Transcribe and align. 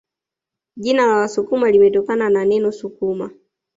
Jina 0.77 1.05
la 1.07 1.17
Wasukuma 1.17 1.71
limetokana 1.71 2.29
na 2.29 2.45
neno 2.45 2.71
sukuma 2.71 3.29